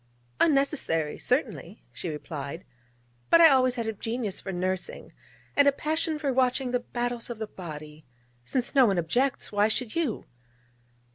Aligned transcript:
'Unnecessary 0.39 1.19
certainly,' 1.19 1.83
she 1.93 2.09
replied: 2.09 2.65
'but 3.29 3.39
I 3.39 3.49
always 3.51 3.75
had 3.75 3.85
a 3.85 3.93
genius 3.93 4.39
for 4.39 4.51
nursing, 4.51 5.13
and 5.55 5.67
a 5.67 5.71
passion 5.71 6.17
for 6.17 6.33
watching 6.33 6.71
the 6.71 6.79
battles 6.79 7.29
of 7.29 7.37
the 7.37 7.45
body. 7.45 8.07
Since 8.43 8.73
no 8.73 8.87
one 8.87 8.97
objects, 8.97 9.51
why 9.51 9.67
should 9.67 9.93
you?' 9.93 10.25